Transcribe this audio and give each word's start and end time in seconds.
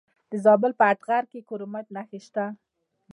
د 0.31 0.33
زابل 0.45 0.71
په 0.79 0.83
اتغر 0.91 1.23
کې 1.31 1.39
د 1.41 1.45
کرومایټ 1.49 1.87
نښې 1.95 2.19
شته. 2.25 2.45